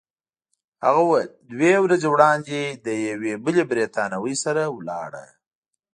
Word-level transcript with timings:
هغه 0.85 1.01
وویل: 1.05 1.29
دوه 1.51 1.75
ورځې 1.85 2.07
وړاندي 2.13 2.61
له 2.85 2.93
یوې 3.09 3.33
بلې 3.43 3.63
بریتانوۍ 3.71 4.35
سره 4.43 4.61
ولاړه. 4.77 5.25